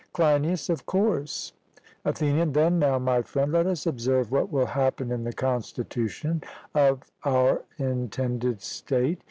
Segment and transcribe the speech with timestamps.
[0.13, 1.53] CLEINIAS: Of course.
[2.05, 6.41] ATHENIAN: Then now, my friend, let us observe what will happen in the constitution
[6.73, 9.19] of out intended state.